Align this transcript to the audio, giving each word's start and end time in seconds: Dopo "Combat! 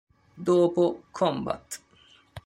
Dopo 0.45 1.03
"Combat! 1.11 1.77